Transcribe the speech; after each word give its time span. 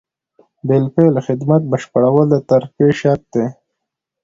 د 0.67 0.67
بالفعل 0.67 1.15
خدمت 1.27 1.61
بشپړول 1.71 2.27
د 2.31 2.35
ترفیع 2.49 2.91
شرط 2.99 3.23
دی. 3.33 3.45